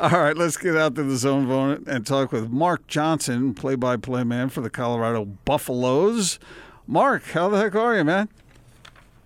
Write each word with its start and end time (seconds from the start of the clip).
All 0.00 0.08
right, 0.08 0.34
let's 0.34 0.56
get 0.56 0.78
out 0.78 0.94
to 0.94 1.02
the 1.02 1.14
zone 1.16 1.46
phone 1.46 1.84
and 1.86 2.06
talk 2.06 2.32
with 2.32 2.48
Mark 2.48 2.86
Johnson, 2.86 3.52
play-by-play 3.52 4.24
man 4.24 4.48
for 4.48 4.62
the 4.62 4.70
Colorado 4.70 5.26
Buffaloes. 5.26 6.38
Mark, 6.86 7.22
how 7.32 7.50
the 7.50 7.58
heck 7.58 7.74
are 7.74 7.94
you, 7.94 8.04
man? 8.04 8.30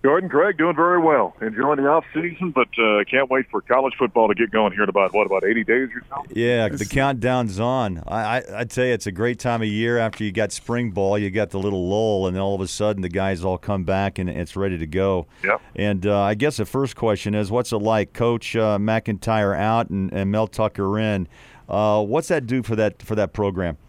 Jordan, 0.05 0.29
Craig, 0.29 0.55
doing 0.55 0.75
very 0.75 1.01
well. 1.01 1.35
Enjoying 1.41 1.77
the 1.77 1.87
off 1.87 2.05
season, 2.13 2.51
but 2.51 2.67
uh, 2.77 3.03
can't 3.09 3.27
wait 3.27 3.47
for 3.49 3.59
college 3.61 3.95
football 3.97 4.27
to 4.27 4.35
get 4.35 4.51
going 4.51 4.71
here 4.71 4.83
in 4.83 4.89
about 4.89 5.15
what 5.15 5.25
about 5.25 5.43
eighty 5.43 5.63
days 5.63 5.89
or 5.95 6.03
so. 6.07 6.23
Yeah, 6.29 6.69
the 6.69 6.85
countdown's 6.85 7.59
on. 7.59 8.03
I, 8.05 8.37
I 8.37 8.43
I 8.59 8.63
tell 8.65 8.85
you, 8.85 8.93
it's 8.93 9.07
a 9.07 9.11
great 9.11 9.39
time 9.39 9.63
of 9.63 9.67
year. 9.67 9.97
After 9.97 10.23
you 10.23 10.31
got 10.31 10.51
spring 10.51 10.91
ball, 10.91 11.17
you 11.17 11.31
got 11.31 11.49
the 11.49 11.57
little 11.57 11.89
lull, 11.89 12.27
and 12.27 12.35
then 12.35 12.43
all 12.43 12.53
of 12.53 12.61
a 12.61 12.67
sudden 12.67 13.01
the 13.01 13.09
guys 13.09 13.43
all 13.43 13.57
come 13.57 13.83
back 13.83 14.19
and 14.19 14.29
it's 14.29 14.55
ready 14.55 14.77
to 14.77 14.85
go. 14.85 15.25
Yeah. 15.43 15.57
And 15.75 16.05
uh, 16.05 16.21
I 16.21 16.35
guess 16.35 16.57
the 16.57 16.67
first 16.67 16.95
question 16.95 17.33
is, 17.33 17.49
what's 17.49 17.71
it 17.71 17.77
like, 17.77 18.13
Coach 18.13 18.55
uh, 18.55 18.77
MacIntyre 18.77 19.55
out 19.55 19.89
and, 19.89 20.13
and 20.13 20.31
Mel 20.31 20.45
Tucker 20.45 20.99
in? 20.99 21.27
Uh, 21.67 22.03
what's 22.03 22.27
that 22.27 22.45
do 22.45 22.61
for 22.61 22.75
that 22.75 23.01
for 23.01 23.15
that 23.15 23.33
program? 23.33 23.79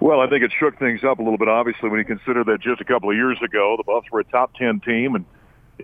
Well, 0.00 0.20
I 0.20 0.28
think 0.28 0.42
it 0.42 0.50
shook 0.58 0.78
things 0.78 1.04
up 1.04 1.18
a 1.18 1.22
little 1.22 1.36
bit, 1.36 1.48
obviously, 1.48 1.90
when 1.90 1.98
you 1.98 2.06
consider 2.06 2.42
that 2.44 2.62
just 2.62 2.80
a 2.80 2.84
couple 2.84 3.10
of 3.10 3.16
years 3.16 3.38
ago, 3.44 3.74
the 3.76 3.84
Buffs 3.84 4.10
were 4.10 4.20
a 4.20 4.24
top 4.24 4.54
10 4.54 4.80
team 4.80 5.14
and, 5.14 5.26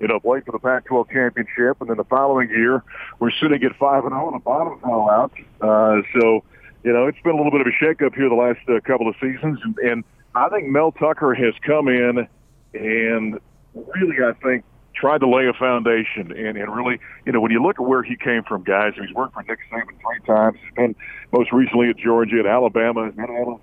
you 0.00 0.08
know, 0.08 0.18
played 0.18 0.46
for 0.46 0.52
the 0.52 0.58
Pac-12 0.58 1.10
championship. 1.12 1.80
And 1.80 1.90
then 1.90 1.98
the 1.98 2.04
following 2.04 2.48
year, 2.48 2.82
we're 3.18 3.30
sitting 3.30 3.62
at 3.62 3.76
5 3.76 4.04
and 4.04 4.12
0 4.12 4.28
and 4.28 4.36
the 4.36 4.42
bottom 4.42 4.80
fell 4.80 5.10
out. 5.10 5.32
Uh, 5.60 6.00
so, 6.18 6.42
you 6.82 6.94
know, 6.94 7.06
it's 7.06 7.18
been 7.22 7.34
a 7.34 7.36
little 7.36 7.52
bit 7.52 7.60
of 7.60 7.66
a 7.66 7.84
shakeup 7.84 8.14
here 8.14 8.30
the 8.30 8.34
last 8.34 8.60
uh, 8.70 8.80
couple 8.86 9.06
of 9.06 9.14
seasons. 9.20 9.58
And, 9.62 9.78
and 9.78 10.04
I 10.34 10.48
think 10.48 10.68
Mel 10.68 10.92
Tucker 10.92 11.34
has 11.34 11.52
come 11.66 11.88
in 11.88 12.26
and 12.72 13.38
really, 13.74 14.16
I 14.24 14.32
think, 14.42 14.64
tried 14.94 15.18
to 15.18 15.28
lay 15.28 15.46
a 15.46 15.52
foundation 15.52 16.32
and, 16.32 16.56
and 16.56 16.74
really, 16.74 16.98
you 17.26 17.32
know, 17.32 17.40
when 17.40 17.50
you 17.50 17.62
look 17.62 17.78
at 17.78 17.86
where 17.86 18.02
he 18.02 18.16
came 18.16 18.42
from, 18.44 18.62
guys, 18.64 18.94
he's 18.94 19.14
worked 19.14 19.34
for 19.34 19.42
Nick 19.42 19.58
Saban 19.70 19.88
three 20.00 20.26
times. 20.26 20.58
He's 20.62 20.74
been 20.74 20.96
most 21.32 21.52
recently 21.52 21.90
at 21.90 21.98
Georgia, 21.98 22.38
at 22.40 22.46
Alabama, 22.46 23.08
at 23.08 23.14
LSU, 23.14 23.60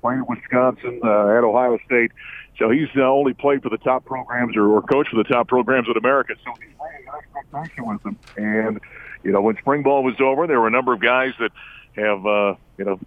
played 0.00 0.18
at 0.18 0.28
Wisconsin, 0.28 1.00
uh, 1.04 1.28
at 1.28 1.44
Ohio 1.44 1.78
State. 1.86 2.12
So 2.58 2.68
he's 2.70 2.88
not 2.94 3.10
only 3.10 3.32
played 3.32 3.62
for 3.62 3.70
the 3.70 3.78
top 3.78 4.04
programs 4.04 4.56
or, 4.56 4.66
or 4.66 4.82
coached 4.82 5.10
for 5.10 5.16
the 5.16 5.24
top 5.24 5.48
programs 5.48 5.88
in 5.88 5.96
America. 5.96 6.34
So 6.44 6.52
he's 6.60 6.74
an 6.78 7.14
expectation 7.42 7.86
with 7.86 8.04
him. 8.04 8.18
And, 8.36 8.80
you 9.22 9.32
know, 9.32 9.40
when 9.40 9.56
spring 9.58 9.82
ball 9.82 10.02
was 10.02 10.14
over, 10.20 10.46
there 10.46 10.60
were 10.60 10.68
a 10.68 10.70
number 10.70 10.92
of 10.92 11.00
guys 11.00 11.32
that 11.38 11.52
have, 11.96 12.26
uh, 12.26 12.54
you 12.76 12.84
know, 12.84 13.00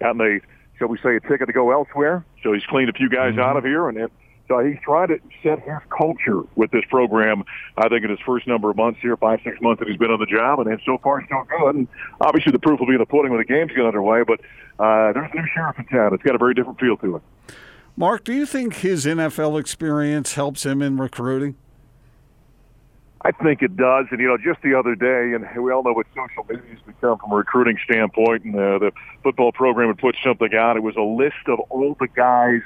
gotten 0.00 0.20
a, 0.20 0.40
shall 0.78 0.88
we 0.88 0.98
say, 0.98 1.16
a 1.16 1.20
ticket 1.20 1.46
to 1.46 1.52
go 1.52 1.70
elsewhere. 1.70 2.24
So 2.42 2.52
he's 2.52 2.64
cleaned 2.64 2.90
a 2.90 2.92
few 2.94 3.08
guys 3.08 3.32
Mm-hmm. 3.32 3.40
out 3.40 3.56
of 3.56 3.64
here 3.64 3.88
and 3.88 3.96
then 3.96 4.08
so 4.50 4.58
he's 4.58 4.80
trying 4.82 5.06
to 5.08 5.20
set 5.44 5.60
his 5.60 5.78
culture 5.96 6.42
with 6.56 6.72
this 6.72 6.84
program. 6.90 7.44
I 7.76 7.88
think 7.88 8.02
in 8.02 8.10
his 8.10 8.18
first 8.26 8.48
number 8.48 8.68
of 8.68 8.76
months 8.76 8.98
here, 9.00 9.16
five 9.16 9.38
six 9.44 9.60
months 9.60 9.78
that 9.78 9.88
he's 9.88 9.96
been 9.96 10.10
on 10.10 10.18
the 10.18 10.26
job, 10.26 10.58
and, 10.58 10.68
and 10.68 10.80
so 10.84 10.98
far 10.98 11.24
so 11.28 11.46
good. 11.60 11.76
And 11.76 11.88
obviously 12.20 12.50
the 12.50 12.58
proof 12.58 12.80
will 12.80 12.88
be 12.88 12.94
in 12.94 12.98
the 12.98 13.06
pudding 13.06 13.30
when 13.30 13.38
the 13.38 13.44
games 13.44 13.70
get 13.70 13.86
underway. 13.86 14.24
But 14.24 14.40
uh, 14.80 15.12
there's 15.12 15.30
a 15.32 15.36
new 15.36 15.46
sheriff 15.54 15.78
in 15.78 15.84
town. 15.84 16.12
It's 16.14 16.24
got 16.24 16.34
a 16.34 16.38
very 16.38 16.54
different 16.54 16.80
feel 16.80 16.96
to 16.96 17.16
it. 17.16 17.22
Mark, 17.96 18.24
do 18.24 18.32
you 18.32 18.44
think 18.44 18.74
his 18.74 19.06
NFL 19.06 19.60
experience 19.60 20.34
helps 20.34 20.66
him 20.66 20.82
in 20.82 20.96
recruiting? 20.96 21.54
I 23.22 23.30
think 23.30 23.62
it 23.62 23.76
does, 23.76 24.06
and 24.10 24.18
you 24.18 24.26
know, 24.26 24.38
just 24.38 24.62
the 24.62 24.74
other 24.74 24.96
day, 24.96 25.34
and 25.34 25.44
we 25.62 25.70
all 25.70 25.84
know 25.84 25.92
what 25.92 26.06
social 26.08 26.44
media 26.48 26.70
has 26.70 26.80
become 26.86 27.18
from 27.18 27.30
a 27.30 27.36
recruiting 27.36 27.78
standpoint. 27.84 28.44
And 28.44 28.56
uh, 28.56 28.78
the 28.78 28.92
football 29.22 29.52
program 29.52 29.88
had 29.88 29.98
put 29.98 30.16
something 30.24 30.54
out. 30.56 30.76
It 30.76 30.82
was 30.82 30.96
a 30.96 31.02
list 31.02 31.46
of 31.46 31.60
all 31.68 31.94
the 32.00 32.08
guys 32.08 32.62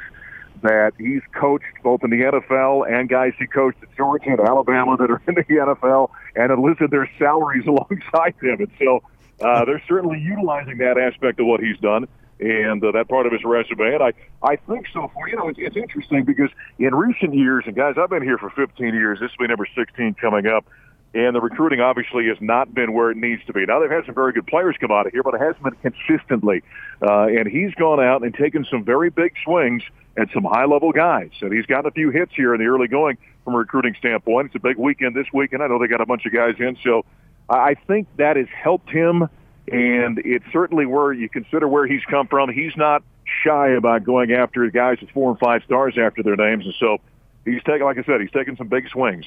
that 0.64 0.92
he's 0.98 1.22
coached 1.34 1.64
both 1.82 2.02
in 2.02 2.10
the 2.10 2.16
NFL 2.16 2.90
and 2.90 3.08
guys 3.08 3.32
he 3.38 3.46
coached 3.46 3.78
at 3.82 3.96
Georgia 3.96 4.30
and 4.30 4.40
Alabama 4.40 4.96
that 4.96 5.10
are 5.10 5.22
in 5.28 5.34
the 5.34 5.44
NFL, 5.44 6.10
and 6.34 6.50
it 6.50 6.58
listed 6.58 6.90
their 6.90 7.08
salaries 7.18 7.66
alongside 7.68 8.34
him. 8.42 8.60
And 8.60 8.70
so 8.78 9.02
uh, 9.40 9.64
they're 9.64 9.82
certainly 9.88 10.20
utilizing 10.20 10.78
that 10.78 10.98
aspect 10.98 11.40
of 11.40 11.46
what 11.46 11.60
he's 11.60 11.78
done 11.78 12.06
and 12.40 12.84
uh, 12.84 12.90
that 12.92 13.08
part 13.08 13.26
of 13.26 13.32
his 13.32 13.44
resume. 13.44 13.94
And 13.94 14.02
I, 14.02 14.12
I 14.42 14.56
think 14.56 14.86
so 14.92 15.10
far, 15.14 15.28
you 15.28 15.36
know, 15.36 15.48
it's, 15.48 15.58
it's 15.60 15.76
interesting 15.76 16.24
because 16.24 16.50
in 16.78 16.94
recent 16.94 17.34
years, 17.34 17.64
and 17.66 17.76
guys, 17.76 17.94
I've 17.96 18.10
been 18.10 18.22
here 18.22 18.38
for 18.38 18.50
15 18.50 18.94
years. 18.94 19.20
This 19.20 19.30
will 19.38 19.46
be 19.46 19.48
number 19.48 19.66
16 19.76 20.14
coming 20.14 20.46
up. 20.46 20.66
And 21.14 21.34
the 21.34 21.40
recruiting 21.40 21.80
obviously 21.80 22.26
has 22.26 22.38
not 22.40 22.74
been 22.74 22.92
where 22.92 23.10
it 23.10 23.16
needs 23.16 23.44
to 23.46 23.52
be. 23.52 23.64
Now 23.66 23.78
they've 23.78 23.90
had 23.90 24.04
some 24.04 24.14
very 24.14 24.32
good 24.32 24.46
players 24.46 24.76
come 24.80 24.90
out 24.90 25.06
of 25.06 25.12
here, 25.12 25.22
but 25.22 25.34
it 25.34 25.40
hasn't 25.40 25.62
been 25.62 25.92
consistently. 25.92 26.62
Uh, 27.00 27.26
and 27.26 27.46
he's 27.46 27.72
gone 27.74 28.00
out 28.00 28.22
and 28.24 28.34
taken 28.34 28.66
some 28.68 28.84
very 28.84 29.10
big 29.10 29.32
swings 29.44 29.82
at 30.16 30.28
some 30.32 30.44
high-level 30.44 30.92
guys. 30.92 31.30
And 31.40 31.52
he's 31.52 31.66
got 31.66 31.86
a 31.86 31.90
few 31.92 32.10
hits 32.10 32.32
here 32.34 32.52
in 32.54 32.60
the 32.60 32.66
early 32.66 32.88
going 32.88 33.16
from 33.44 33.54
a 33.54 33.58
recruiting 33.58 33.94
standpoint. 33.98 34.46
It's 34.46 34.56
a 34.56 34.58
big 34.58 34.76
weekend 34.76 35.14
this 35.14 35.26
weekend. 35.32 35.62
I 35.62 35.68
know 35.68 35.78
they 35.78 35.86
got 35.86 36.00
a 36.00 36.06
bunch 36.06 36.26
of 36.26 36.32
guys 36.32 36.56
in, 36.58 36.76
so 36.82 37.04
I 37.48 37.74
think 37.74 38.08
that 38.16 38.36
has 38.36 38.48
helped 38.48 38.90
him. 38.90 39.28
And 39.70 40.18
it's 40.18 40.44
certainly 40.52 40.84
where 40.84 41.12
you 41.12 41.28
consider 41.28 41.68
where 41.68 41.86
he's 41.86 42.04
come 42.04 42.26
from. 42.26 42.52
He's 42.52 42.76
not 42.76 43.02
shy 43.42 43.68
about 43.68 44.04
going 44.04 44.32
after 44.32 44.68
guys 44.70 45.00
with 45.00 45.10
four 45.10 45.30
and 45.30 45.38
five 45.38 45.62
stars 45.64 45.96
after 45.96 46.22
their 46.22 46.36
names, 46.36 46.66
and 46.66 46.74
so 46.78 46.98
he's 47.44 47.62
taking, 47.62 47.84
like 47.84 47.98
I 47.98 48.02
said, 48.02 48.20
he's 48.20 48.30
taking 48.30 48.56
some 48.56 48.68
big 48.68 48.88
swings. 48.88 49.24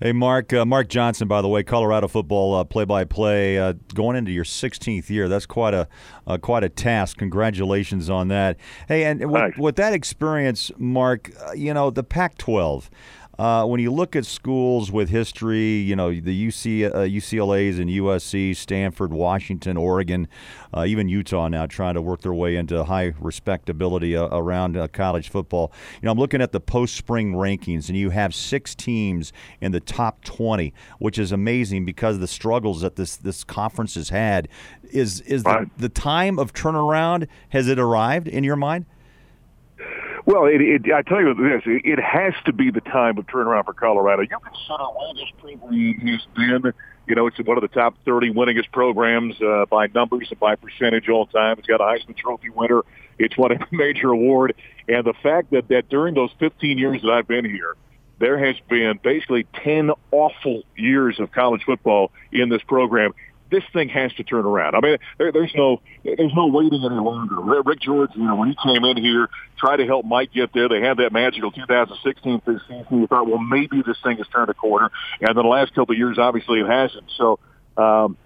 Hey, 0.00 0.12
Mark. 0.12 0.52
Uh, 0.52 0.64
Mark 0.64 0.88
Johnson, 0.88 1.26
by 1.26 1.42
the 1.42 1.48
way, 1.48 1.64
Colorado 1.64 2.06
football 2.06 2.54
uh, 2.54 2.62
play-by-play, 2.62 3.58
uh, 3.58 3.72
going 3.94 4.14
into 4.14 4.30
your 4.30 4.44
16th 4.44 5.10
year. 5.10 5.28
That's 5.28 5.44
quite 5.44 5.74
a 5.74 5.88
uh, 6.24 6.38
quite 6.38 6.62
a 6.62 6.68
task. 6.68 7.16
Congratulations 7.16 8.08
on 8.08 8.28
that. 8.28 8.58
Hey, 8.86 9.02
and 9.02 9.28
with, 9.28 9.58
with 9.58 9.74
that 9.74 9.94
experience, 9.94 10.70
Mark, 10.78 11.32
uh, 11.44 11.50
you 11.50 11.74
know 11.74 11.90
the 11.90 12.04
Pac-12. 12.04 12.88
Uh, 13.38 13.64
when 13.64 13.78
you 13.80 13.92
look 13.92 14.16
at 14.16 14.26
schools 14.26 14.90
with 14.90 15.10
history, 15.10 15.76
you 15.76 15.94
know 15.94 16.10
the 16.10 16.48
UC, 16.48 16.86
uh, 16.86 16.92
UCLA's 17.02 17.78
and 17.78 17.88
USC, 17.88 18.56
Stanford, 18.56 19.12
Washington, 19.12 19.76
Oregon, 19.76 20.26
uh, 20.74 20.84
even 20.84 21.08
Utah 21.08 21.46
now 21.46 21.64
trying 21.64 21.94
to 21.94 22.02
work 22.02 22.22
their 22.22 22.34
way 22.34 22.56
into 22.56 22.82
high 22.82 23.14
respectability 23.20 24.16
uh, 24.16 24.26
around 24.32 24.76
uh, 24.76 24.88
college 24.88 25.28
football. 25.28 25.72
You 26.02 26.06
know, 26.06 26.10
I'm 26.12 26.18
looking 26.18 26.42
at 26.42 26.50
the 26.50 26.58
post-spring 26.58 27.34
rankings, 27.34 27.88
and 27.88 27.96
you 27.96 28.10
have 28.10 28.34
six 28.34 28.74
teams 28.74 29.32
in 29.60 29.70
the 29.70 29.80
top 29.80 30.24
20, 30.24 30.74
which 30.98 31.16
is 31.16 31.30
amazing 31.30 31.84
because 31.84 32.16
of 32.16 32.20
the 32.20 32.26
struggles 32.26 32.80
that 32.80 32.96
this 32.96 33.14
this 33.16 33.44
conference 33.44 33.94
has 33.94 34.08
had. 34.08 34.48
Is 34.90 35.20
is 35.20 35.44
Right. 35.44 35.68
the, 35.76 35.82
the 35.82 35.88
time 35.88 36.40
of 36.40 36.52
turnaround 36.52 37.28
has 37.50 37.68
it 37.68 37.78
arrived 37.78 38.26
in 38.26 38.42
your 38.42 38.56
mind? 38.56 38.86
Well, 40.28 40.44
it, 40.44 40.60
it, 40.60 40.92
I 40.92 41.00
tell 41.00 41.22
you 41.22 41.32
this, 41.32 41.62
it, 41.64 41.86
it 41.86 41.98
has 41.98 42.34
to 42.44 42.52
be 42.52 42.70
the 42.70 42.82
time 42.82 43.16
of 43.16 43.26
turnaround 43.28 43.64
for 43.64 43.72
Colorado. 43.72 44.20
You 44.20 44.36
consider 44.44 44.84
where 44.84 45.14
this 45.14 45.30
program 45.40 46.00
has 46.06 46.26
been. 46.36 46.72
You 47.06 47.14
know, 47.14 47.28
it's 47.28 47.38
one 47.38 47.56
of 47.56 47.62
the 47.62 47.68
top 47.68 47.94
30 48.04 48.34
winningest 48.34 48.70
programs 48.70 49.40
uh, 49.40 49.64
by 49.70 49.86
numbers 49.86 50.26
and 50.28 50.38
by 50.38 50.56
percentage 50.56 51.08
all 51.08 51.24
time. 51.24 51.58
It's 51.58 51.66
got 51.66 51.80
a 51.80 51.84
Heisman 51.84 52.14
Trophy 52.14 52.50
winner. 52.50 52.82
It's 53.18 53.38
won 53.38 53.52
a 53.52 53.58
major 53.74 54.10
award. 54.10 54.54
And 54.86 55.02
the 55.06 55.14
fact 55.22 55.52
that, 55.52 55.68
that 55.68 55.88
during 55.88 56.14
those 56.14 56.30
15 56.38 56.76
years 56.76 57.00
that 57.00 57.10
I've 57.10 57.26
been 57.26 57.46
here, 57.46 57.74
there 58.18 58.38
has 58.38 58.56
been 58.68 59.00
basically 59.02 59.46
10 59.64 59.92
awful 60.10 60.62
years 60.76 61.18
of 61.20 61.32
college 61.32 61.62
football 61.64 62.10
in 62.32 62.50
this 62.50 62.62
program. 62.64 63.14
This 63.50 63.64
thing 63.72 63.88
has 63.88 64.12
to 64.14 64.24
turn 64.24 64.44
around. 64.44 64.74
I 64.74 64.80
mean, 64.80 64.98
there, 65.16 65.32
there's 65.32 65.52
no 65.54 65.80
there's 66.04 66.34
no 66.34 66.48
waiting 66.48 66.84
any 66.84 67.00
longer. 67.00 67.40
Rick 67.40 67.80
George, 67.80 68.10
you 68.14 68.24
know, 68.24 68.36
when 68.36 68.48
he 68.48 68.56
came 68.62 68.84
in 68.84 68.96
here, 68.96 69.28
tried 69.58 69.78
to 69.78 69.86
help 69.86 70.04
Mike 70.04 70.32
get 70.32 70.52
there. 70.52 70.68
They 70.68 70.80
had 70.80 70.98
that 70.98 71.12
magical 71.12 71.50
2016 71.50 72.42
season. 72.44 72.86
You 72.90 73.06
thought, 73.06 73.26
well, 73.26 73.38
maybe 73.38 73.82
this 73.86 73.96
thing 74.02 74.18
has 74.18 74.26
turned 74.28 74.50
a 74.50 74.54
corner. 74.54 74.90
And 75.20 75.28
then 75.28 75.44
the 75.44 75.48
last 75.48 75.74
couple 75.74 75.94
of 75.94 75.98
years, 75.98 76.18
obviously, 76.18 76.60
it 76.60 76.66
hasn't. 76.66 77.10
So 77.16 77.38
um, 77.76 78.16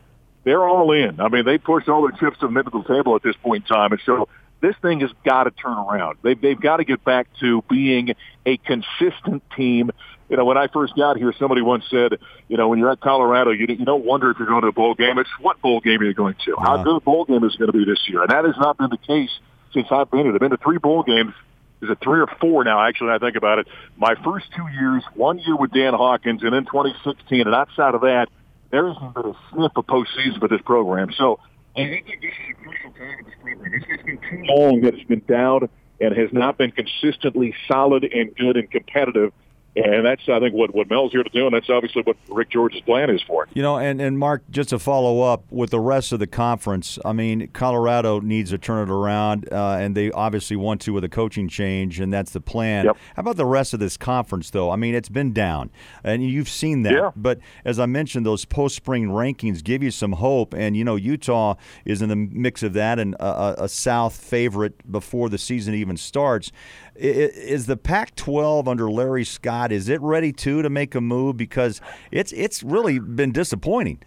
they're 0.45 0.67
all 0.67 0.93
in. 0.93 1.21
I 1.21 1.29
mean, 1.29 1.45
they 1.45 1.59
pushed 1.59 1.89
all 1.89 2.03
their 2.03 2.19
chips 2.19 2.41
to 2.41 2.47
the 2.47 2.53
middle 2.53 2.81
of 2.81 2.87
the 2.87 2.95
table 2.95 3.15
at 3.15 3.23
this 3.23 3.37
point 3.37 3.65
in 3.69 3.75
time. 3.75 3.93
And 3.93 4.01
so 4.05 4.29
this 4.61 4.75
thing 4.83 5.01
has 5.01 5.11
got 5.25 5.45
to 5.45 5.51
turn 5.51 5.77
around. 5.77 6.19
They've, 6.23 6.41
they've 6.41 6.61
got 6.61 6.79
to 6.79 6.85
get 6.85 7.05
back 7.05 7.29
to 7.41 7.63
being 7.69 8.15
a 8.47 8.57
consistent 8.57 9.43
team. 9.57 9.91
You 10.33 10.39
know, 10.39 10.47
when 10.47 10.57
I 10.57 10.67
first 10.69 10.97
got 10.97 11.19
here, 11.19 11.31
somebody 11.39 11.61
once 11.61 11.85
said, 11.91 12.19
you 12.49 12.57
know, 12.57 12.69
when 12.69 12.79
you're 12.79 12.91
at 12.91 13.01
Colorado, 13.01 13.51
you, 13.51 13.67
you 13.69 13.85
don't 13.85 14.03
wonder 14.07 14.31
if 14.31 14.39
you're 14.39 14.49
going 14.49 14.63
to 14.63 14.69
a 14.69 14.73
bowl 14.73 14.95
game. 14.95 15.19
It's 15.19 15.29
what 15.43 15.61
bowl 15.61 15.81
game 15.81 16.01
are 16.01 16.05
you 16.05 16.15
going 16.15 16.37
to? 16.47 16.57
How 16.59 16.77
Uh-huh. 16.77 16.85
good 16.85 16.97
a 16.97 17.01
bowl 17.01 17.27
game 17.27 17.45
is 17.45 17.55
going 17.57 17.71
to 17.71 17.77
be 17.77 17.85
this 17.85 18.09
year? 18.09 18.23
And 18.23 18.31
that 18.31 18.47
has 18.47 18.55
not 18.57 18.79
been 18.79 18.89
the 18.89 18.97
case 18.97 19.29
since 19.75 19.89
I've 19.91 20.11
been 20.11 20.21
here. 20.21 20.33
I've 20.33 20.41
been 20.41 20.53
to 20.53 20.57
three 20.57 20.79
bowl 20.79 21.03
games. 21.03 21.35
Is 21.83 21.91
it 21.91 21.99
three 22.03 22.21
or 22.21 22.29
four 22.41 22.65
now, 22.65 22.81
actually, 22.81 23.09
when 23.09 23.17
I 23.17 23.19
think 23.19 23.37
about 23.37 23.59
it. 23.59 23.69
My 23.99 24.15
first 24.25 24.47
two 24.57 24.67
years, 24.69 25.03
one 25.15 25.39
year 25.39 25.55
with 25.55 25.71
Dan 25.71 25.93
Hawkins, 25.93 26.43
and 26.43 26.55
then 26.55 26.65
2016. 26.65 27.43
And 27.43 27.55
outside 27.55 27.95
of 27.95 28.01
that, 28.01 28.29
there 28.71 28.91
hasn't 28.91 29.13
been 29.15 29.27
a 29.27 29.35
sniff 29.53 29.73
of 29.77 29.87
postseason 29.87 30.39
for 30.41 30.49
this 30.49 30.63
program. 30.65 31.13
So 31.13 31.41
I 31.77 31.81
think 31.81 32.07
this 32.07 32.31
is 32.31 32.57
a 32.57 32.65
crucial 32.65 32.91
time 32.93 33.19
for 33.19 33.25
this 33.25 33.35
program. 33.43 33.75
It's, 33.75 33.85
it's 33.87 34.03
been 34.05 34.19
too 34.19 34.43
long 34.45 34.81
that 34.81 34.95
it's 34.95 35.05
been 35.07 35.25
down 35.29 35.69
and 36.01 36.17
has 36.17 36.33
not 36.33 36.57
been 36.57 36.71
consistently 36.71 37.55
solid 37.69 38.05
and 38.05 38.35
good 38.35 38.57
and 38.57 38.71
competitive. 38.71 39.35
And 39.75 40.05
that's, 40.05 40.29
I 40.29 40.39
think, 40.39 40.55
what, 40.55 40.75
what 40.75 40.91
Mel's 40.91 41.13
here 41.13 41.23
to 41.23 41.31
do, 41.31 41.47
and 41.47 41.55
that's 41.55 41.71
obviously 41.71 42.03
what 42.03 42.17
Rick 42.29 42.51
George's 42.51 42.83
plan 42.83 43.09
is 43.09 43.23
for. 43.23 43.49
You 43.55 43.63
know, 43.63 43.79
and, 43.79 44.03
and 44.03 44.19
Mark, 44.19 44.43
just 44.51 44.69
to 44.69 44.79
follow 44.79 45.23
up 45.23 45.45
with 45.51 45.71
the 45.71 45.81
rest 45.81 46.13
of 46.13 46.19
the 46.19 46.27
conference, 46.27 46.99
I 47.07 47.15
mean, 47.15 47.49
Colorado 47.55 48.21
needs 48.21 48.51
to 48.51 48.59
turn 48.59 48.87
it 48.87 48.93
around, 48.93 49.49
uh, 49.51 49.79
and 49.81 49.97
they 49.97 50.11
obviously 50.11 50.57
want 50.57 50.83
to 50.83 50.93
with 50.93 51.05
a 51.05 51.09
coaching 51.09 51.49
change, 51.49 52.01
and 52.01 52.13
that's 52.13 52.33
the 52.33 52.41
plan. 52.41 52.85
Yep. 52.85 52.97
How 53.17 53.21
about 53.21 53.37
the 53.37 53.47
rest 53.47 53.73
of 53.73 53.81
this 53.81 53.97
conference, 53.97 54.51
though? 54.51 54.71
I 54.71 54.77
mean, 54.77 54.95
it's 54.95 55.09
been 55.09 55.33
down, 55.33 55.71
and 56.05 56.23
you've 56.23 56.51
seen 56.51 56.83
that. 56.83 56.93
Yeah. 56.93 57.11
But 57.17 57.39
as 57.65 57.81
I 57.81 57.87
mentioned, 57.87 58.27
those 58.27 58.45
post 58.45 58.77
spring 58.77 59.09
rankings 59.09 59.65
give 59.65 59.83
you 59.83 59.91
some 59.91 60.13
hope, 60.13 60.53
and, 60.53 60.77
you 60.77 60.85
know, 60.85 60.97
Utah 60.97 61.55
is 61.87 62.03
in 62.03 62.11
the 62.11 62.17
mix 62.17 62.63
of 62.63 62.75
that 62.75 62.99
and 62.99 63.15
a, 63.15 63.65
a 63.65 63.69
South 63.71 64.15
favorite 64.15 64.93
before 64.93 65.31
the 65.31 65.39
season 65.39 65.73
even 65.73 65.97
starts. 65.97 66.53
Is 66.95 67.65
the 67.65 67.79
Pac-12 67.79 68.69
under 68.69 68.91
Larry 68.91 69.25
Scott 69.25 69.62
is 69.71 69.89
it 69.89 70.01
ready 70.01 70.33
too 70.33 70.63
to 70.63 70.71
make 70.71 70.95
a 70.95 71.01
move 71.01 71.37
because 71.37 71.81
it's 72.11 72.33
it's 72.33 72.63
really 72.63 72.99
been 72.99 73.31
disappointing. 73.31 74.01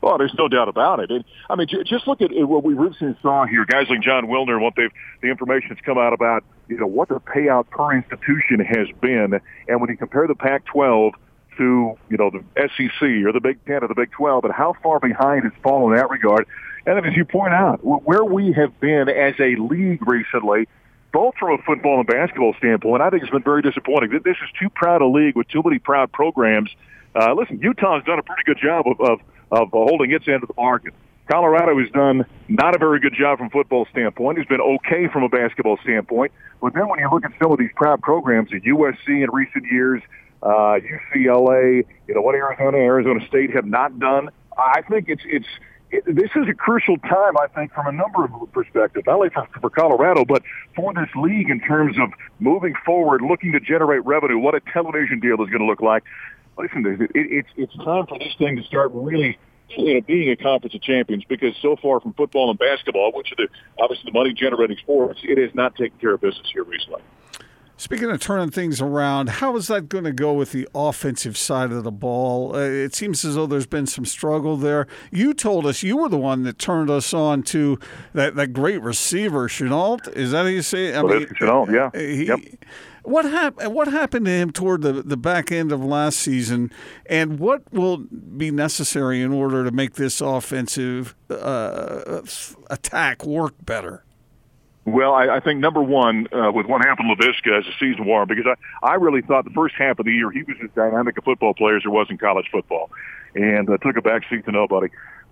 Well, 0.00 0.18
there's 0.18 0.34
no 0.38 0.48
doubt 0.48 0.68
about 0.68 1.00
it. 1.00 1.10
And, 1.10 1.24
I 1.50 1.56
mean, 1.56 1.66
just 1.66 2.06
look 2.06 2.20
at 2.20 2.30
what 2.32 2.62
we 2.62 2.74
recently 2.74 3.16
saw 3.20 3.46
here. 3.46 3.64
Guys 3.64 3.88
like 3.88 4.00
Jon 4.00 4.26
Wilner, 4.26 4.60
what 4.60 4.74
they've 4.76 4.92
the 5.22 5.28
information 5.28 5.70
that's 5.70 5.80
come 5.80 5.98
out 5.98 6.12
about, 6.12 6.44
you 6.68 6.78
know, 6.78 6.86
what 6.86 7.08
the 7.08 7.20
payout 7.20 7.68
per 7.70 7.92
institution 7.92 8.60
has 8.60 8.88
been, 9.00 9.40
and 9.68 9.80
when 9.80 9.90
you 9.90 9.96
compare 9.96 10.26
the 10.26 10.34
Pac-12 10.34 11.12
to 11.58 11.98
you 12.08 12.16
know 12.16 12.30
the 12.30 12.42
SEC 12.56 13.02
or 13.26 13.32
the 13.32 13.40
Big 13.40 13.62
Ten 13.66 13.84
or 13.84 13.88
the 13.88 13.94
Big 13.94 14.10
12, 14.12 14.44
and 14.44 14.54
how 14.54 14.74
far 14.82 15.00
behind 15.00 15.44
it's 15.44 15.56
fallen 15.62 15.92
in 15.92 15.98
that 15.98 16.10
regard. 16.10 16.46
And 16.86 17.04
as 17.06 17.14
you 17.16 17.24
point 17.24 17.52
out, 17.52 17.78
where 17.84 18.24
we 18.24 18.52
have 18.52 18.78
been 18.80 19.08
as 19.08 19.34
a 19.38 19.56
league 19.56 20.06
recently 20.06 20.66
both 21.12 21.34
from 21.36 21.58
a 21.58 21.62
football 21.62 21.98
and 21.98 22.06
basketball 22.06 22.54
standpoint, 22.58 23.02
I 23.02 23.10
think 23.10 23.22
it's 23.22 23.30
been 23.30 23.42
very 23.42 23.62
disappointing. 23.62 24.10
This 24.24 24.36
is 24.42 24.50
too 24.58 24.70
proud 24.70 25.02
a 25.02 25.06
league 25.06 25.36
with 25.36 25.48
too 25.48 25.62
many 25.64 25.78
proud 25.78 26.10
programs. 26.10 26.70
Uh, 27.14 27.34
listen, 27.34 27.60
Utah's 27.60 28.02
done 28.04 28.18
a 28.18 28.22
pretty 28.22 28.42
good 28.44 28.58
job 28.58 28.86
of, 28.86 29.00
of, 29.00 29.20
of 29.50 29.68
holding 29.70 30.10
its 30.12 30.26
end 30.26 30.42
of 30.42 30.48
the 30.48 30.54
bargain. 30.54 30.92
Colorado 31.30 31.78
has 31.78 31.90
done 31.90 32.24
not 32.48 32.74
a 32.74 32.78
very 32.78 32.98
good 32.98 33.14
job 33.14 33.38
from 33.38 33.46
a 33.46 33.50
football 33.50 33.86
standpoint. 33.90 34.38
It's 34.38 34.48
been 34.48 34.60
okay 34.60 35.08
from 35.12 35.22
a 35.22 35.28
basketball 35.28 35.78
standpoint. 35.82 36.32
But 36.60 36.74
then 36.74 36.88
when 36.88 36.98
you 36.98 37.08
look 37.10 37.24
at 37.24 37.32
some 37.40 37.52
of 37.52 37.58
these 37.58 37.70
proud 37.76 38.02
programs, 38.02 38.50
the 38.50 38.60
USC 38.60 39.22
in 39.22 39.30
recent 39.32 39.64
years, 39.70 40.02
uh, 40.42 40.78
UCLA, 40.80 41.84
you 42.08 42.14
know, 42.14 42.22
what 42.22 42.34
Arizona, 42.34 42.78
Arizona 42.78 43.24
State 43.28 43.54
have 43.54 43.66
not 43.66 43.98
done, 43.98 44.30
I 44.58 44.82
think 44.82 45.08
it's 45.08 45.22
it's 45.24 45.46
this 46.06 46.30
is 46.34 46.48
a 46.48 46.54
crucial 46.54 46.96
time, 46.98 47.36
I 47.38 47.46
think, 47.54 47.72
from 47.74 47.86
a 47.86 47.92
number 47.92 48.24
of 48.24 48.52
perspectives, 48.52 49.06
not 49.06 49.16
only 49.16 49.30
for, 49.30 49.70
Colorado, 49.70 50.24
but 50.24 50.42
for 50.74 50.94
this 50.94 51.08
league 51.14 51.50
in 51.50 51.60
terms 51.60 51.96
of 51.98 52.10
moving 52.40 52.74
forward, 52.84 53.20
looking 53.20 53.52
to 53.52 53.60
generate 53.60 54.04
revenue, 54.06 54.38
what 54.38 54.54
a 54.54 54.60
television 54.72 55.20
deal 55.20 55.34
is 55.34 55.50
going 55.50 55.60
to 55.60 55.66
look 55.66 55.82
like. 55.82 56.02
Listen, 56.56 56.86
it, 56.86 57.00
it, 57.00 57.10
it's 57.14 57.48
it's 57.56 57.76
time 57.76 58.06
for 58.06 58.18
this 58.18 58.34
thing 58.38 58.56
to 58.56 58.62
start 58.64 58.90
really 58.94 59.38
you 59.70 59.94
know, 59.94 60.00
being 60.02 60.30
a 60.30 60.36
conference 60.36 60.74
of 60.74 60.82
champions 60.82 61.24
because 61.28 61.54
so 61.60 61.76
far 61.76 62.00
from 62.00 62.12
football 62.14 62.50
and 62.50 62.58
basketball, 62.58 63.12
which 63.12 63.32
are 63.32 63.36
the, 63.36 63.48
obviously 63.78 64.10
the 64.10 64.18
money 64.18 64.32
generating 64.32 64.76
sports, 64.78 65.20
it 65.22 65.38
has 65.38 65.54
not 65.54 65.74
taken 65.76 65.98
care 65.98 66.14
of 66.14 66.20
business 66.20 66.46
here 66.52 66.64
recently. 66.64 67.02
Speaking 67.82 68.12
of 68.12 68.20
turning 68.20 68.52
things 68.52 68.80
around, 68.80 69.28
how 69.28 69.56
is 69.56 69.66
that 69.66 69.88
going 69.88 70.04
to 70.04 70.12
go 70.12 70.32
with 70.34 70.52
the 70.52 70.68
offensive 70.72 71.36
side 71.36 71.72
of 71.72 71.82
the 71.82 71.90
ball? 71.90 72.54
Uh, 72.54 72.60
it 72.60 72.94
seems 72.94 73.24
as 73.24 73.34
though 73.34 73.44
there's 73.44 73.66
been 73.66 73.88
some 73.88 74.04
struggle 74.04 74.56
there. 74.56 74.86
You 75.10 75.34
told 75.34 75.66
us 75.66 75.82
you 75.82 75.96
were 75.96 76.08
the 76.08 76.16
one 76.16 76.44
that 76.44 76.60
turned 76.60 76.90
us 76.90 77.12
on 77.12 77.42
to 77.42 77.80
that, 78.12 78.36
that 78.36 78.52
great 78.52 78.80
receiver, 78.80 79.48
Shenault. 79.48 80.14
Is 80.14 80.30
that 80.30 80.42
how 80.42 80.46
you 80.46 80.62
say 80.62 80.90
it? 80.90 80.94
I 80.94 81.02
well, 81.02 81.18
mean, 81.18 81.26
Shenault, 81.30 81.72
yeah. 81.72 81.90
He, 82.00 82.26
yep. 82.26 82.38
What 83.02 83.24
happened? 83.24 83.74
What 83.74 83.88
happened 83.88 84.26
to 84.26 84.30
him 84.30 84.52
toward 84.52 84.82
the, 84.82 85.02
the 85.02 85.16
back 85.16 85.50
end 85.50 85.72
of 85.72 85.84
last 85.84 86.20
season, 86.20 86.70
and 87.06 87.40
what 87.40 87.64
will 87.72 87.96
be 87.96 88.52
necessary 88.52 89.20
in 89.20 89.32
order 89.32 89.64
to 89.64 89.72
make 89.72 89.94
this 89.94 90.20
offensive 90.20 91.16
uh, 91.28 92.22
attack 92.70 93.26
work 93.26 93.54
better? 93.66 94.04
Well, 94.84 95.14
I, 95.14 95.36
I 95.36 95.40
think 95.40 95.60
number 95.60 95.82
one, 95.82 96.26
uh, 96.32 96.50
with 96.50 96.66
what 96.66 96.84
happened 96.84 97.16
to 97.16 97.24
Laviska 97.24 97.58
as 97.58 97.64
the 97.64 97.72
season 97.78 98.04
wore 98.04 98.22
on, 98.22 98.28
because 98.28 98.46
I, 98.46 98.86
I 98.86 98.94
really 98.94 99.22
thought 99.22 99.44
the 99.44 99.50
first 99.50 99.76
half 99.76 99.98
of 100.00 100.06
the 100.06 100.12
year 100.12 100.30
he 100.30 100.42
was 100.42 100.56
as 100.62 100.70
dynamic 100.74 101.16
a 101.18 101.22
football 101.22 101.54
player 101.54 101.76
as 101.76 101.84
there 101.84 101.92
was 101.92 102.08
in 102.10 102.18
college 102.18 102.48
football, 102.50 102.90
and 103.34 103.70
uh, 103.70 103.76
took 103.78 103.96
a 103.96 104.02
back 104.02 104.22
seat 104.28 104.44
to 104.46 104.52
nobody. 104.52 104.88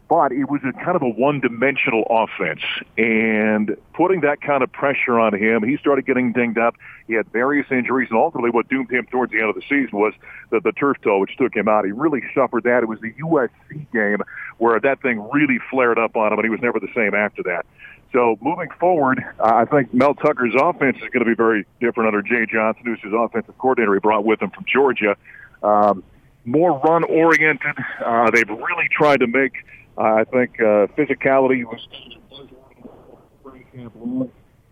But 0.08 0.32
it 0.32 0.50
was 0.50 0.60
a 0.64 0.72
kind 0.72 0.96
of 0.96 1.02
a 1.02 1.08
one-dimensional 1.08 2.04
offense, 2.10 2.62
and 2.98 3.76
putting 3.94 4.22
that 4.22 4.40
kind 4.40 4.62
of 4.62 4.70
pressure 4.72 5.20
on 5.20 5.34
him, 5.34 5.62
he 5.62 5.76
started 5.76 6.04
getting 6.04 6.32
dinged 6.32 6.58
up. 6.58 6.74
He 7.06 7.14
had 7.14 7.30
various 7.32 7.66
injuries, 7.70 8.08
and 8.10 8.18
ultimately, 8.18 8.50
what 8.50 8.68
doomed 8.68 8.90
him 8.90 9.06
towards 9.06 9.32
the 9.32 9.38
end 9.38 9.48
of 9.50 9.54
the 9.54 9.62
season 9.62 9.98
was 9.98 10.12
the, 10.50 10.60
the 10.60 10.72
turf 10.72 10.96
toe, 11.02 11.18
which 11.18 11.36
took 11.36 11.54
him 11.54 11.68
out. 11.68 11.84
He 11.84 11.92
really 11.92 12.22
suffered 12.34 12.64
that. 12.64 12.82
It 12.82 12.88
was 12.88 13.00
the 13.00 13.12
USC 13.12 13.86
game 13.92 14.18
where 14.58 14.78
that 14.80 15.00
thing 15.00 15.28
really 15.32 15.58
flared 15.70 15.98
up 15.98 16.16
on 16.16 16.32
him, 16.32 16.38
and 16.38 16.44
he 16.44 16.50
was 16.50 16.60
never 16.60 16.80
the 16.80 16.92
same 16.94 17.14
after 17.14 17.44
that. 17.44 17.64
So 18.12 18.36
moving 18.40 18.68
forward, 18.80 19.24
I 19.38 19.64
think 19.66 19.94
Mel 19.94 20.14
Tucker's 20.14 20.54
offense 20.60 20.96
is 20.96 21.08
going 21.10 21.24
to 21.24 21.30
be 21.30 21.34
very 21.34 21.64
different 21.80 22.08
under 22.08 22.22
Jay 22.22 22.44
Johnson, 22.50 22.82
who's 22.84 23.00
his 23.02 23.12
offensive 23.16 23.56
coordinator 23.58 23.94
he 23.94 24.00
brought 24.00 24.24
with 24.24 24.42
him 24.42 24.50
from 24.50 24.64
Georgia. 24.72 25.16
Um, 25.62 26.02
more 26.44 26.80
run 26.80 27.04
oriented. 27.04 27.76
Uh, 28.04 28.30
they've 28.30 28.48
really 28.48 28.88
tried 28.90 29.20
to 29.20 29.28
make, 29.28 29.52
uh, 29.96 30.02
I 30.02 30.24
think, 30.24 30.60
uh, 30.60 30.88
physicality 30.96 31.64
was. 31.64 31.86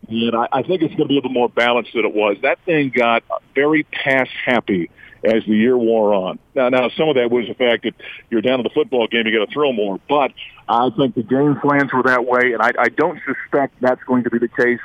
And 0.09 0.35
I, 0.35 0.49
I 0.51 0.63
think 0.63 0.83
it's 0.83 0.95
going 0.95 1.07
to 1.07 1.09
be 1.09 1.15
a 1.15 1.21
little 1.21 1.31
more 1.31 1.49
balanced 1.49 1.93
than 1.95 2.05
it 2.05 2.15
was. 2.15 2.39
That 2.43 2.59
thing 2.65 2.91
got 2.91 3.23
very 3.55 3.85
pass 3.85 4.29
happy 4.45 4.91
as 5.25 5.45
the 5.47 5.55
year 5.55 5.77
wore 5.77 6.15
on. 6.15 6.39
Now, 6.55 6.69
now 6.69 6.89
some 6.97 7.09
of 7.09 7.17
that 7.17 7.31
was 7.31 7.47
the 7.49 7.55
fact 7.55 7.85
that 7.85 7.95
you're 8.31 8.43
down 8.43 8.59
to 8.59 8.63
the 8.63 8.71
football 8.71 9.07
game, 9.09 9.27
you 9.27 9.39
got 9.39 9.47
to 9.47 9.53
throw 9.53 9.73
more. 9.73 9.99
But 10.09 10.33
I 10.69 10.91
think 10.91 11.15
the 11.15 11.23
game 11.23 11.59
plans 11.61 11.93
were 11.93 12.05
that 12.05 12.25
way, 12.25 12.53
and 12.53 12.63
I, 12.63 12.73
I 12.79 12.89
don't 12.89 13.21
suspect 13.27 13.81
that's 13.81 14.03
going 14.05 14.25
to 14.25 14.31
be 14.31 14.39
the 14.39 14.49
case. 14.49 14.81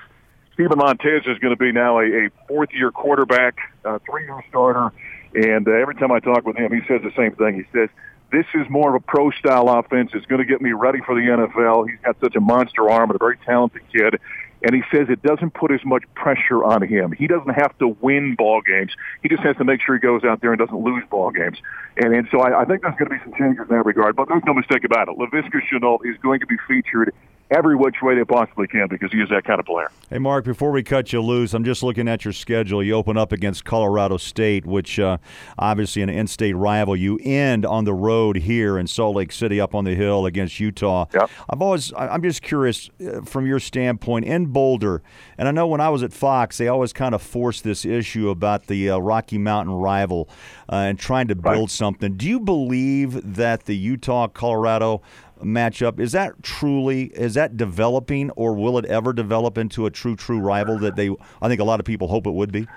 Steven 0.53 0.77
Montez 0.77 1.23
is 1.25 1.39
going 1.39 1.53
to 1.53 1.57
be 1.57 1.71
now 1.71 1.99
a, 1.99 2.25
a 2.25 2.29
fourth-year 2.47 2.91
quarterback, 2.91 3.57
a 3.83 3.99
three-year 3.99 4.43
starter, 4.49 4.91
and 5.33 5.67
uh, 5.67 5.71
every 5.71 5.95
time 5.95 6.11
I 6.11 6.19
talk 6.19 6.45
with 6.45 6.57
him, 6.57 6.71
he 6.71 6.81
says 6.87 7.01
the 7.01 7.11
same 7.17 7.35
thing. 7.35 7.55
He 7.55 7.63
says, 7.77 7.89
this 8.33 8.47
is 8.55 8.67
more 8.67 8.89
of 8.89 8.95
a 8.95 9.05
pro-style 9.05 9.69
offense. 9.69 10.11
It's 10.13 10.25
going 10.25 10.41
to 10.41 10.45
get 10.45 10.59
me 10.59 10.71
ready 10.71 10.99
for 11.05 11.13
the 11.13 11.21
NFL. 11.21 11.87
He's 11.87 11.99
got 12.03 12.19
such 12.19 12.35
a 12.35 12.41
monster 12.41 12.89
arm 12.89 13.11
and 13.11 13.15
a 13.15 13.19
very 13.19 13.37
talented 13.45 13.83
kid. 13.91 14.19
And 14.63 14.73
he 14.73 14.81
says 14.91 15.07
it 15.09 15.21
doesn't 15.21 15.53
put 15.53 15.71
as 15.71 15.81
much 15.85 16.03
pressure 16.15 16.63
on 16.63 16.81
him. 16.81 17.11
He 17.11 17.27
doesn't 17.27 17.53
have 17.53 17.77
to 17.77 17.89
win 18.01 18.35
ball 18.35 18.61
games. 18.61 18.91
He 19.21 19.29
just 19.29 19.43
has 19.43 19.55
to 19.57 19.63
make 19.65 19.81
sure 19.81 19.95
he 19.95 19.99
goes 19.99 20.23
out 20.23 20.41
there 20.41 20.51
and 20.51 20.59
doesn't 20.59 20.83
lose 20.83 21.03
ball 21.11 21.31
games. 21.31 21.57
And, 21.97 22.15
and 22.15 22.27
so 22.31 22.39
I, 22.39 22.61
I 22.61 22.65
think 22.65 22.81
there's 22.81 22.95
going 22.95 23.11
to 23.11 23.15
be 23.15 23.21
some 23.23 23.33
changes 23.37 23.67
in 23.69 23.75
that 23.75 23.85
regard. 23.85 24.15
But 24.15 24.29
there's 24.29 24.43
no 24.47 24.53
mistake 24.53 24.83
about 24.83 25.09
it. 25.09 25.17
Laviska 25.17 25.61
Shenault 25.69 25.99
is 26.05 26.17
going 26.23 26.39
to 26.39 26.47
be 26.47 26.55
featured 26.67 27.13
every 27.53 27.75
which 27.75 27.95
way 28.01 28.15
they 28.15 28.23
possibly 28.23 28.67
can 28.67 28.87
because 28.89 29.11
he 29.11 29.19
is 29.19 29.29
that 29.29 29.43
kind 29.43 29.59
of 29.59 29.65
player. 29.65 29.89
Hey, 30.09 30.19
Mark, 30.19 30.45
before 30.45 30.71
we 30.71 30.83
cut 30.83 31.13
you 31.13 31.21
loose, 31.21 31.53
I'm 31.53 31.63
just 31.63 31.83
looking 31.83 32.07
at 32.07 32.25
your 32.25 32.33
schedule. 32.33 32.83
You 32.83 32.93
open 32.93 33.17
up 33.17 33.31
against 33.31 33.65
Colorado 33.65 34.17
State, 34.17 34.65
which 34.65 34.99
uh, 34.99 35.17
obviously 35.57 36.01
an 36.01 36.09
in-state 36.09 36.53
rival. 36.53 36.95
You 36.95 37.19
end 37.23 37.65
on 37.65 37.85
the 37.85 37.93
road 37.93 38.37
here 38.37 38.77
in 38.77 38.87
Salt 38.87 39.15
Lake 39.15 39.31
City, 39.31 39.61
up 39.61 39.75
on 39.75 39.85
the 39.85 39.95
hill 39.95 40.25
against 40.25 40.59
Utah. 40.59 41.05
Yep. 41.13 41.29
I've 41.49 41.61
always, 41.61 41.93
I'm 41.97 42.21
just 42.21 42.41
curious 42.41 42.89
uh, 43.05 43.21
from 43.21 43.45
your 43.45 43.59
standpoint 43.59 44.25
in 44.25 44.47
Boulder, 44.47 45.01
and 45.37 45.47
I 45.47 45.51
know 45.51 45.67
when 45.67 45.81
I 45.81 45.89
was 45.89 46.03
at 46.03 46.13
Fox, 46.13 46.57
they 46.57 46.67
always 46.67 46.93
kind 46.93 47.13
of 47.13 47.21
forced 47.21 47.63
this 47.63 47.85
issue 47.85 48.29
about 48.29 48.67
the 48.67 48.89
uh, 48.89 48.97
Rocky 48.97 49.37
Mountain 49.37 49.75
rival 49.75 50.29
uh, 50.71 50.75
and 50.75 50.99
trying 50.99 51.27
to 51.27 51.35
build 51.35 51.57
right. 51.57 51.69
something. 51.69 52.17
Do 52.17 52.27
you 52.27 52.39
believe 52.39 53.35
that 53.35 53.65
the 53.65 53.75
Utah 53.75 54.27
Colorado 54.27 55.01
matchup 55.43 55.99
is 55.99 56.11
that 56.13 56.41
truly 56.43 57.05
is 57.13 57.33
that 57.35 57.57
developing, 57.57 58.29
or 58.31 58.53
will 58.55 58.77
it 58.77 58.85
ever 58.85 59.13
develop 59.13 59.57
into 59.57 59.85
a 59.85 59.91
true 59.91 60.15
true 60.15 60.39
rival 60.39 60.79
that 60.79 60.95
they? 60.95 61.09
I 61.41 61.47
think 61.47 61.61
a 61.61 61.63
lot 61.63 61.79
of 61.79 61.85
people 61.85 62.07
hope 62.07 62.27
it 62.27 62.33
would 62.33 62.51
be. 62.51 62.67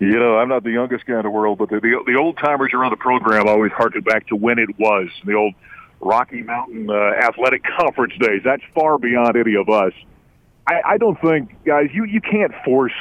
You 0.00 0.18
know, 0.18 0.38
I'm 0.38 0.48
not 0.48 0.64
the 0.64 0.72
youngest 0.72 1.06
guy 1.06 1.16
in 1.16 1.22
the 1.22 1.30
world, 1.30 1.58
but 1.58 1.70
the 1.70 1.80
the, 1.80 2.02
the 2.06 2.18
old 2.18 2.36
timers 2.38 2.72
around 2.74 2.90
the 2.90 2.96
program 2.96 3.48
always 3.48 3.72
harken 3.72 4.02
back 4.02 4.26
to 4.28 4.36
when 4.36 4.58
it 4.58 4.78
was 4.78 5.08
the 5.24 5.34
old 5.34 5.54
Rocky 6.00 6.42
Mountain 6.42 6.90
uh, 6.90 7.26
Athletic 7.26 7.62
Conference 7.78 8.12
days. 8.18 8.42
That's 8.44 8.62
far 8.74 8.98
beyond 8.98 9.36
any 9.36 9.54
of 9.56 9.68
us. 9.68 9.92
I, 10.66 10.80
I 10.84 10.98
don't 10.98 11.20
think, 11.20 11.64
guys, 11.64 11.90
you 11.92 12.04
you 12.04 12.20
can't 12.20 12.52
force 12.64 12.92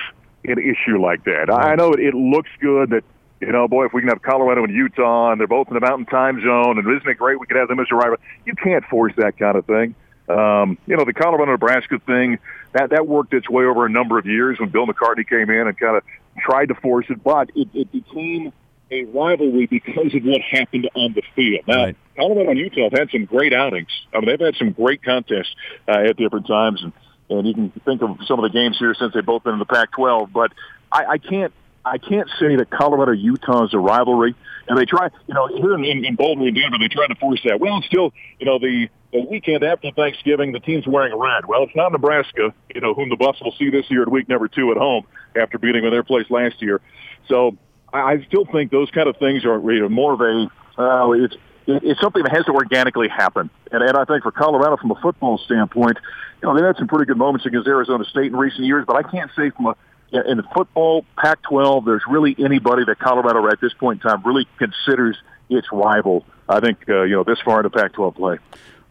an 0.46 0.60
issue 0.60 1.02
like 1.02 1.24
that. 1.26 1.50
I 1.50 1.76
know 1.76 1.94
it, 1.94 2.00
it 2.00 2.14
looks 2.14 2.50
good 2.60 2.90
that 2.92 3.04
you 3.46 3.52
know, 3.52 3.68
boy, 3.68 3.86
if 3.86 3.94
we 3.94 4.02
can 4.02 4.10
have 4.10 4.22
Colorado 4.22 4.64
and 4.64 4.74
Utah, 4.74 5.32
and 5.32 5.40
they're 5.40 5.48
both 5.48 5.68
in 5.68 5.74
the 5.74 5.80
Mountain 5.80 6.06
Time 6.08 6.42
Zone, 6.42 6.78
and 6.78 6.88
isn't 6.88 7.10
it 7.10 7.18
great 7.18 7.40
we 7.40 7.46
could 7.46 7.58
have 7.58 7.68
them 7.68 7.80
as 7.80 7.88
a 7.92 7.96
rival? 7.96 8.18
You 8.46 8.56
can't 8.56 8.84
force 8.86 9.14
that 9.18 9.38
kind 9.38 9.58
of 9.58 9.66
thing. 9.66 9.96
Um, 10.30 10.78
you 10.88 10.96
know, 10.96 11.04
the 11.04 11.14
Colorado 11.14 11.52
Nebraska 11.52 12.00
thing 12.00 12.40
that 12.72 12.92
that 12.92 13.08
worked 13.08 13.34
its 13.34 13.50
way 13.50 13.66
over 13.66 13.86
a 13.86 13.90
number 13.90 14.18
of 14.18 14.26
years 14.26 14.60
when 14.60 14.70
Bill 14.70 14.88
McCartney 14.88 15.28
came 15.28 15.50
in 15.50 15.68
and 15.68 15.78
kind 15.78 15.98
of 15.98 16.04
tried 16.40 16.68
to 16.68 16.76
force 16.76 17.06
it, 17.10 17.22
but 17.24 17.50
it, 17.56 17.68
it 17.74 17.92
became 17.92 18.54
a 18.90 19.04
rivalry 19.06 19.66
because 19.66 20.14
of 20.14 20.24
what 20.24 20.42
happened 20.42 20.90
on 20.96 21.14
the 21.14 21.24
field. 21.36 21.66
Now, 21.68 21.86
right. 21.86 21.98
Colorado 22.16 22.52
and 22.52 22.60
Utah 22.60 22.84
have 22.90 22.94
had 22.94 23.10
some 23.12 23.26
great 23.26 23.54
outings. 23.54 23.90
I 24.14 24.20
mean, 24.20 24.30
they've 24.30 24.40
had 24.40 24.56
some 24.56 24.72
great 24.72 25.04
contests 25.04 25.54
uh, 25.88 26.10
at 26.10 26.16
different 26.16 26.48
times, 26.48 26.82
and 26.84 26.94
and 27.30 27.48
you 27.48 27.54
can 27.54 27.72
think 27.86 28.02
of 28.02 28.18
some 28.28 28.44
of 28.44 28.44
the 28.44 28.58
games 28.58 28.78
here 28.78 28.94
since 28.94 29.14
they've 29.14 29.26
both 29.26 29.44
been 29.44 29.54
in 29.54 29.60
the 29.60 29.66
Pac-12. 29.66 30.32
But 30.32 30.52
I, 30.92 31.06
I 31.06 31.18
can't 31.18 31.54
I 31.86 31.98
can't 31.98 32.30
say 32.40 32.56
that 32.56 32.70
Colorado 32.70 33.12
Utah 33.12 33.66
is 33.66 33.74
a 33.74 33.80
rivalry. 33.80 34.36
And 34.68 34.78
they 34.78 34.86
try, 34.86 35.10
you 35.28 35.34
know, 35.34 35.48
here 35.48 35.74
in, 35.74 36.06
in 36.06 36.16
Boulder 36.16 36.48
and 36.48 36.56
Denver, 36.56 36.78
they 36.80 36.88
try 36.88 37.08
to 37.08 37.16
force 37.16 37.42
that. 37.44 37.60
Well, 37.60 37.82
still, 37.86 38.14
you 38.40 38.46
know, 38.46 38.60
the, 38.60 38.88
the 39.12 39.20
weekend 39.20 39.62
after 39.64 39.92
Thanksgiving, 39.92 40.54
the 40.54 40.62
team's 40.62 40.88
wearing 40.88 41.18
red. 41.18 41.46
Well, 41.46 41.64
it's 41.64 41.76
not 41.76 41.92
Nebraska, 41.92 42.54
you 42.74 42.80
know, 42.80 42.94
whom 42.94 43.10
the 43.10 43.18
Buffs 43.18 43.42
will 43.42 43.52
see 43.60 43.70
this 43.70 43.86
year 43.92 44.04
at 44.04 44.10
week 44.10 44.30
number 44.30 44.48
two 44.48 44.72
at 44.72 44.78
home 44.78 45.06
after 45.36 45.58
beating 45.58 45.84
their 45.84 46.04
place 46.04 46.30
last 46.30 46.62
year. 46.62 46.80
So 47.28 47.58
I, 47.92 48.00
I 48.00 48.26
still 48.26 48.46
think 48.46 48.72
those 48.72 48.90
kind 48.92 49.10
of 49.10 49.18
things 49.18 49.44
are 49.44 49.60
you 49.70 49.82
know, 49.82 49.90
more 49.90 50.14
of 50.14 50.22
a, 50.22 50.82
uh, 50.82 51.12
it's, 51.12 51.36
it's 51.68 52.00
something 52.00 52.24
that 52.24 52.32
has 52.32 52.46
to 52.46 52.54
organically 52.54 53.10
happen. 53.10 53.50
And, 53.72 53.84
and 53.84 53.98
I 53.98 54.06
think 54.06 54.24
for 54.24 54.32
Colorado, 54.32 54.78
from 54.78 54.92
a 54.92 55.02
football 55.02 55.38
standpoint, 55.40 55.98
you 56.42 56.48
know, 56.48 56.58
they 56.58 56.66
had 56.66 56.78
some 56.78 56.88
pretty 56.88 57.06
good 57.06 57.18
moments 57.18 57.46
against 57.46 57.68
Arizona 57.68 58.06
State 58.06 58.28
in 58.28 58.36
recent 58.38 58.66
years, 58.66 58.86
but 58.88 58.96
I 58.96 59.04
can't 59.04 59.32
say 59.36 59.50
from 59.50 59.66
a 59.66 59.76
in 60.14 60.42
football, 60.54 61.06
Pac-12, 61.18 61.86
there's 61.86 62.04
really 62.08 62.36
anybody 62.38 62.84
that 62.86 63.00
Colorado 63.00 63.48
at 63.48 63.60
this 63.60 63.74
point 63.74 64.04
in 64.04 64.10
time 64.10 64.22
really 64.24 64.48
considers 64.58 65.18
its 65.50 65.68
rival. 65.72 66.26
I 66.48 66.60
think 66.60 66.88
uh, 66.88 67.04
you 67.04 67.16
know 67.16 67.24
this 67.24 67.40
far 67.42 67.60
into 67.60 67.70
Pac-12 67.70 68.16
play. 68.16 68.38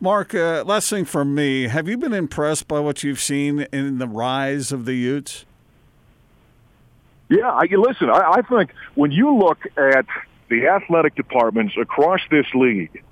Mark, 0.01 0.35
uh, 0.35 0.65
last 0.67 0.91
thing 0.91 1.05
from 1.05 1.35
me: 1.35 1.69
Have 1.69 1.89
you 1.89 1.97
been 1.97 2.13
impressed 2.13 2.67
by 2.67 2.81
what 2.81 3.03
you've 3.05 3.21
seen 3.21 3.67
in 3.73 3.99
the 3.99 4.09
rise 4.09 4.73
of 4.73 4.85
the 4.85 4.95
Utes? 4.95 5.45
Yeah, 7.29 7.51
I, 7.51 7.67
listen. 7.71 8.11
I, 8.11 8.33
I 8.39 8.43
think 8.43 8.73
when 8.95 9.11
you 9.11 9.35
look 9.35 9.59
at 9.77 10.07
the 10.49 10.67
athletic 10.69 11.15
departments 11.15 11.75
across 11.81 12.21
this 12.31 12.47
league 12.55 13.03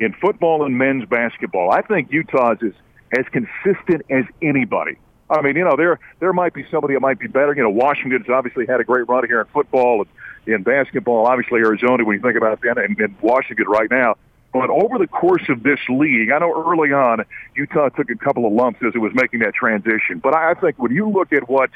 in 0.00 0.14
football 0.14 0.64
and 0.64 0.78
men's 0.78 1.04
basketball, 1.06 1.70
I 1.70 1.82
think 1.82 2.10
Utah's 2.12 2.58
is 2.62 2.74
as 3.18 3.24
consistent 3.32 4.06
as 4.10 4.24
anybody. 4.40 4.96
I 5.30 5.42
mean, 5.42 5.56
you 5.56 5.64
know, 5.64 5.76
there 5.76 5.98
there 6.20 6.32
might 6.32 6.54
be 6.54 6.64
somebody 6.70 6.94
that 6.94 7.00
might 7.00 7.18
be 7.18 7.26
better. 7.26 7.54
You 7.54 7.62
know, 7.62 7.70
Washington's 7.70 8.28
obviously 8.28 8.66
had 8.66 8.80
a 8.80 8.84
great 8.84 9.08
run 9.08 9.26
here 9.26 9.40
in 9.40 9.46
football 9.46 10.02
and 10.02 10.54
in 10.54 10.62
basketball. 10.62 11.26
Obviously, 11.26 11.60
Arizona, 11.60 12.04
when 12.04 12.16
you 12.16 12.22
think 12.22 12.36
about 12.36 12.60
that, 12.62 12.78
and, 12.78 12.98
and 12.98 13.14
Washington 13.20 13.66
right 13.66 13.90
now. 13.90 14.16
But 14.52 14.70
over 14.70 14.98
the 14.98 15.06
course 15.06 15.42
of 15.50 15.62
this 15.62 15.78
league, 15.90 16.30
I 16.30 16.38
know 16.38 16.52
early 16.52 16.92
on 16.92 17.24
Utah 17.54 17.90
took 17.90 18.10
a 18.10 18.16
couple 18.16 18.46
of 18.46 18.52
lumps 18.52 18.80
as 18.82 18.94
it 18.94 18.98
was 18.98 19.12
making 19.14 19.40
that 19.40 19.54
transition. 19.54 20.20
But 20.22 20.34
I 20.34 20.54
think 20.54 20.78
when 20.78 20.92
you 20.92 21.10
look 21.10 21.32
at 21.34 21.48
what 21.48 21.70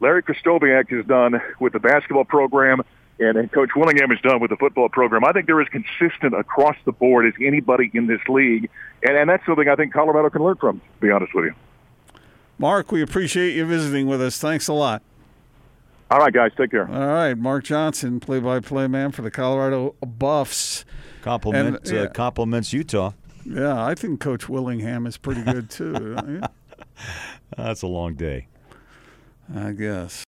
Larry 0.00 0.22
Krystkowiak 0.22 0.90
has 0.90 1.06
done 1.06 1.40
with 1.58 1.72
the 1.72 1.80
basketball 1.80 2.24
program 2.24 2.82
and, 3.18 3.38
and 3.38 3.50
Coach 3.50 3.70
Whittingham 3.74 4.10
has 4.10 4.20
done 4.20 4.40
with 4.40 4.50
the 4.50 4.56
football 4.56 4.90
program, 4.90 5.24
I 5.24 5.32
think 5.32 5.46
they're 5.46 5.60
as 5.60 5.68
consistent 5.68 6.34
across 6.34 6.76
the 6.84 6.92
board 6.92 7.26
as 7.26 7.32
anybody 7.40 7.90
in 7.94 8.06
this 8.06 8.20
league. 8.28 8.68
And, 9.02 9.16
and 9.16 9.30
that's 9.30 9.44
something 9.46 9.66
I 9.66 9.76
think 9.76 9.94
Colorado 9.94 10.28
can 10.28 10.42
learn 10.42 10.56
from, 10.56 10.80
to 10.80 11.00
be 11.00 11.10
honest 11.10 11.34
with 11.34 11.46
you. 11.46 11.54
Mark, 12.58 12.90
we 12.90 13.02
appreciate 13.02 13.54
you 13.54 13.64
visiting 13.64 14.06
with 14.06 14.20
us. 14.20 14.38
Thanks 14.38 14.66
a 14.68 14.72
lot. 14.72 15.02
All 16.10 16.18
right, 16.18 16.32
guys, 16.32 16.50
take 16.56 16.70
care. 16.70 16.88
All 16.90 17.08
right, 17.08 17.34
Mark 17.34 17.64
Johnson, 17.64 18.18
play-by-play 18.18 18.88
man 18.88 19.12
for 19.12 19.22
the 19.22 19.30
Colorado 19.30 19.94
Buffs. 20.00 20.84
Compliment, 21.22 21.76
and, 21.76 21.92
uh, 21.92 21.94
yeah. 21.94 22.02
uh, 22.02 22.08
compliments 22.08 22.72
Utah. 22.72 23.12
Yeah, 23.44 23.84
I 23.84 23.94
think 23.94 24.20
Coach 24.20 24.48
Whittingham 24.48 25.06
is 25.06 25.16
pretty 25.16 25.42
good 25.42 25.70
too. 25.70 26.40
That's 27.56 27.82
a 27.82 27.86
long 27.86 28.14
day. 28.14 28.48
I 29.54 29.72
guess. 29.72 30.26